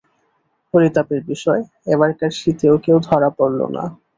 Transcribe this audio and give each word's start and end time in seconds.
পরিতাপের 0.73 1.21
বিষয়, 1.31 1.61
এবারকার 1.87 2.31
শীতেও 2.39 2.75
কেউ 2.85 2.97
ধরা 3.07 3.29
পড়ল 3.37 3.59
না। 3.75 3.83